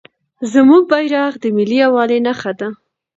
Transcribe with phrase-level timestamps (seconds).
[0.53, 2.67] زموږ بیرغ د ملي یووالي نښه ده.